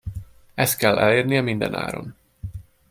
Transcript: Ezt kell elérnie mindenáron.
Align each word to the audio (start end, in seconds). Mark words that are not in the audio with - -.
Ezt 0.53 0.77
kell 0.77 0.97
elérnie 0.97 1.41
mindenáron. 1.41 2.15